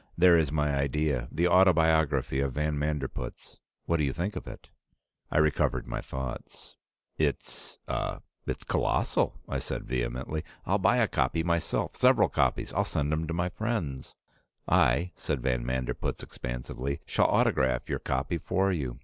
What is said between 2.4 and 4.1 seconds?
van Manderpootz. What do